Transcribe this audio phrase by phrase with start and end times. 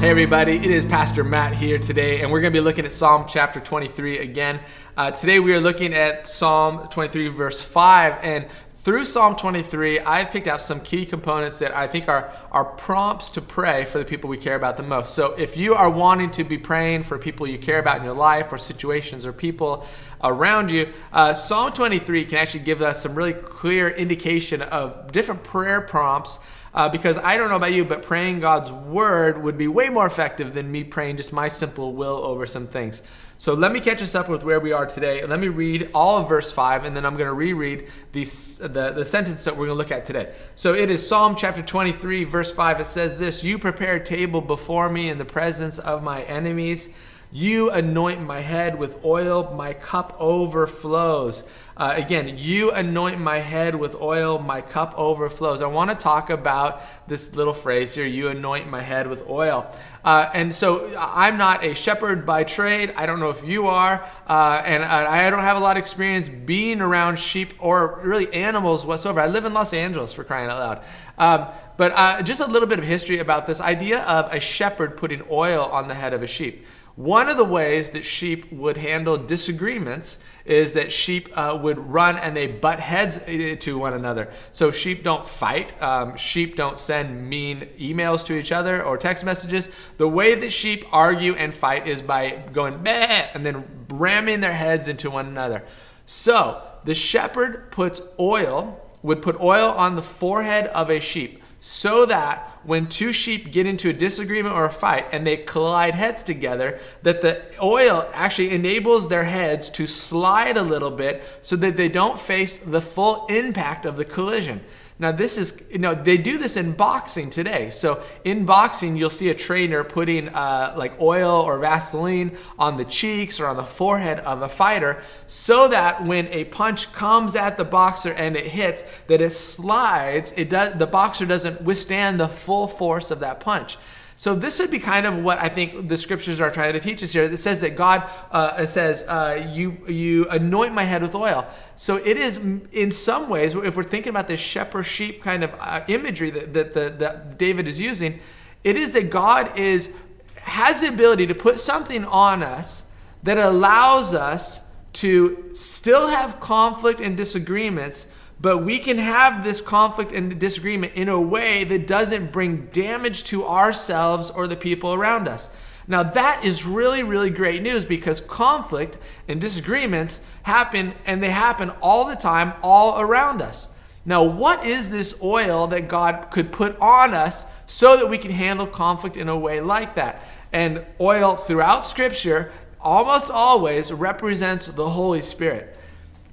[0.00, 2.90] Hey, everybody, it is Pastor Matt here today, and we're going to be looking at
[2.90, 4.60] Psalm chapter 23 again.
[4.96, 8.46] Uh, today, we are looking at Psalm 23, verse 5, and
[8.78, 13.30] through Psalm 23, I've picked out some key components that I think are, are prompts
[13.32, 15.12] to pray for the people we care about the most.
[15.12, 18.14] So, if you are wanting to be praying for people you care about in your
[18.14, 19.86] life, or situations, or people
[20.24, 25.44] around you, uh, Psalm 23 can actually give us some really clear indication of different
[25.44, 26.38] prayer prompts
[26.74, 30.06] uh, because I don't know about you, but praying God's word would be way more
[30.06, 33.02] effective than me praying just my simple will over some things.
[33.38, 35.24] So let me catch us up with where we are today.
[35.24, 38.92] Let me read all of verse 5, and then I'm going to reread the, the,
[38.96, 40.34] the sentence that we're going to look at today.
[40.54, 42.80] So it is Psalm chapter 23, verse 5.
[42.80, 46.94] It says this You prepare a table before me in the presence of my enemies.
[47.32, 51.48] You anoint my head with oil, my cup overflows.
[51.76, 55.62] Uh, again, you anoint my head with oil, my cup overflows.
[55.62, 59.72] I want to talk about this little phrase here you anoint my head with oil.
[60.04, 62.92] Uh, and so I'm not a shepherd by trade.
[62.96, 64.04] I don't know if you are.
[64.28, 68.84] Uh, and I, don't have a lot of experience being around sheep or really animals
[68.84, 69.20] whatsoever.
[69.20, 70.82] I live in Los Angeles for crying out loud.
[71.16, 74.96] Um, but uh, just a little bit of history about this idea of a shepherd
[74.96, 76.66] putting oil on the head of a sheep.
[76.96, 82.18] One of the ways that sheep would handle disagreements is that sheep uh, would run
[82.18, 84.32] and they butt heads uh, to one another.
[84.52, 85.80] So sheep don't fight.
[85.82, 89.70] Um, sheep don't send mean emails to each other or text messages.
[89.98, 94.54] The way that sheep argue and fight is by going meh and then ramming their
[94.54, 95.64] heads into one another.
[96.06, 102.06] So the shepherd puts oil, would put oil on the forehead of a sheep so
[102.06, 106.22] that when two sheep get into a disagreement or a fight and they collide heads
[106.22, 111.76] together, that the oil actually enables their heads to slide a little bit so that
[111.76, 114.60] they don't face the full impact of the collision.
[115.00, 117.70] Now, this is, you know, they do this in boxing today.
[117.70, 122.84] So, in boxing, you'll see a trainer putting uh, like oil or Vaseline on the
[122.84, 127.56] cheeks or on the forehead of a fighter so that when a punch comes at
[127.56, 132.28] the boxer and it hits, that it slides, it does, the boxer doesn't withstand the
[132.28, 133.78] full force of that punch.
[134.20, 137.02] So this would be kind of what I think the scriptures are trying to teach
[137.02, 137.24] us here.
[137.24, 141.46] It says that God, uh, says, uh, you you anoint my head with oil.
[141.74, 145.54] So it is in some ways, if we're thinking about this shepherd sheep kind of
[145.58, 148.20] uh, imagery that, that, that, that David is using,
[148.62, 149.94] it is that God is
[150.34, 152.90] has the ability to put something on us
[153.22, 154.66] that allows us
[155.00, 161.08] to still have conflict and disagreements but we can have this conflict and disagreement in
[161.08, 165.54] a way that doesn't bring damage to ourselves or the people around us.
[165.86, 168.96] Now, that is really, really great news because conflict
[169.28, 173.68] and disagreements happen and they happen all the time, all around us.
[174.04, 178.30] Now, what is this oil that God could put on us so that we can
[178.30, 180.22] handle conflict in a way like that?
[180.52, 185.76] And oil throughout Scripture almost always represents the Holy Spirit.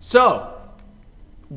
[0.00, 0.54] So,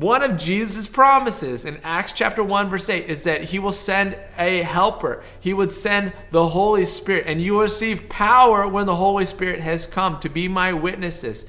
[0.00, 4.16] one of Jesus' promises in Acts chapter 1, verse 8 is that he will send
[4.38, 5.24] a helper.
[5.40, 9.58] He would send the Holy Spirit, and you will receive power when the Holy Spirit
[9.58, 11.46] has come to be my witnesses.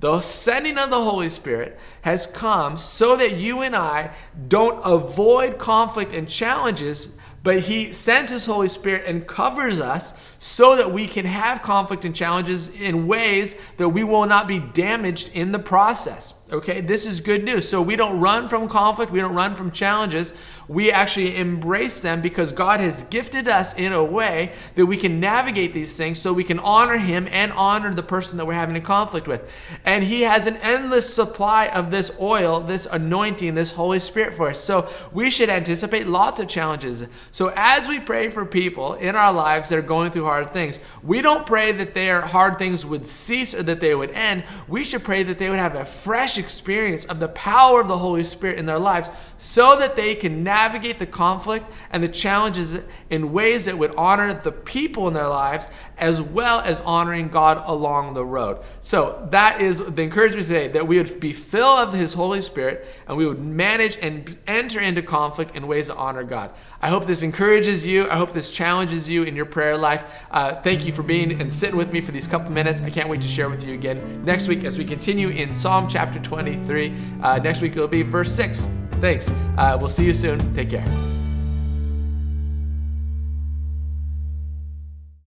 [0.00, 4.14] The sending of the Holy Spirit has come so that you and I
[4.48, 10.76] don't avoid conflict and challenges, but He sends His Holy Spirit and covers us so
[10.76, 15.30] that we can have conflict and challenges in ways that we will not be damaged
[15.34, 16.34] in the process.
[16.50, 17.68] Okay, this is good news.
[17.68, 20.34] So we don't run from conflict, we don't run from challenges.
[20.68, 25.20] We actually embrace them because God has gifted us in a way that we can
[25.20, 28.76] navigate these things so we can honor Him and honor the person that we're having
[28.76, 29.48] a conflict with.
[29.84, 34.50] And He has an endless supply of this oil, this anointing, this Holy Spirit for
[34.50, 34.60] us.
[34.60, 37.06] So we should anticipate lots of challenges.
[37.30, 40.80] So as we pray for people in our lives that are going through hard things,
[41.02, 44.44] we don't pray that their hard things would cease or that they would end.
[44.68, 47.98] We should pray that they would have a fresh experience of the power of the
[47.98, 50.61] Holy Spirit in their lives so that they can navigate
[50.98, 55.68] the conflict and the challenges in ways that would honor the people in their lives
[55.98, 58.58] as well as honoring God along the road.
[58.80, 62.86] So that is the encouragement today that we would be filled of His Holy Spirit
[63.06, 66.50] and we would manage and enter into conflict in ways that honor God.
[66.80, 68.08] I hope this encourages you.
[68.10, 70.04] I hope this challenges you in your prayer life.
[70.30, 72.82] Uh, thank you for being and sitting with me for these couple minutes.
[72.82, 75.88] I can't wait to share with you again next week as we continue in Psalm
[75.88, 76.94] chapter 23.
[77.22, 78.81] Uh, next week it will be verse 6.
[79.02, 79.28] Thanks.
[79.58, 80.38] Uh, we'll see you soon.
[80.54, 81.21] Take care.